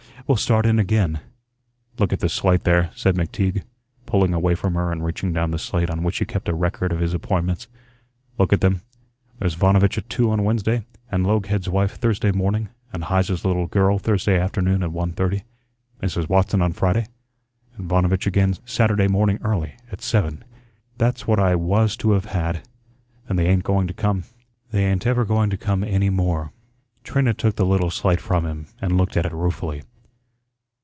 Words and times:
We'll 0.27 0.37
start 0.37 0.65
in 0.65 0.79
again." 0.79 1.19
"Look 1.99 2.13
at 2.13 2.21
the 2.21 2.29
slate 2.29 2.63
there," 2.63 2.91
said 2.95 3.15
McTeague, 3.15 3.63
pulling 4.05 4.33
away 4.33 4.55
from 4.55 4.75
her 4.75 4.89
and 4.89 5.03
reaching 5.03 5.33
down 5.33 5.51
the 5.51 5.59
slate 5.59 5.89
on 5.89 6.03
which 6.03 6.19
he 6.19 6.25
kept 6.25 6.47
a 6.47 6.53
record 6.53 6.93
of 6.93 7.01
his 7.01 7.13
appointments. 7.13 7.67
"Look 8.37 8.53
at 8.53 8.61
them. 8.61 8.79
There's 9.39 9.55
Vanovitch 9.57 9.97
at 9.97 10.09
two 10.09 10.31
on 10.31 10.45
Wednesday, 10.45 10.85
and 11.11 11.25
Loughhead's 11.27 11.67
wife 11.67 11.95
Thursday 11.97 12.31
morning, 12.31 12.69
and 12.93 13.05
Heise's 13.05 13.43
little 13.43 13.67
girl 13.67 13.99
Thursday 13.99 14.39
afternoon 14.39 14.83
at 14.83 14.93
one 14.93 15.11
thirty; 15.11 15.43
Mrs. 16.01 16.29
Watson 16.29 16.61
on 16.61 16.71
Friday, 16.71 17.07
and 17.75 17.89
Vanovitch 17.89 18.25
again 18.25 18.55
Saturday 18.63 19.09
morning 19.09 19.37
early 19.43 19.73
at 19.91 20.01
seven. 20.01 20.45
That's 20.97 21.27
what 21.27 21.39
I 21.39 21.55
was 21.55 21.97
to 21.97 22.11
have 22.11 22.25
had, 22.25 22.61
and 23.27 23.37
they 23.37 23.47
ain't 23.47 23.65
going 23.65 23.87
to 23.87 23.93
come. 23.93 24.23
They 24.69 24.85
ain't 24.85 25.05
ever 25.05 25.25
going 25.25 25.49
to 25.49 25.57
come 25.57 25.83
any 25.83 26.09
more." 26.11 26.53
Trina 27.03 27.33
took 27.33 27.57
the 27.57 27.65
little 27.65 27.91
slate 27.91 28.21
from 28.21 28.45
him 28.45 28.67
and 28.81 28.95
looked 28.97 29.17
at 29.17 29.25
it 29.25 29.33
ruefully. 29.33 29.83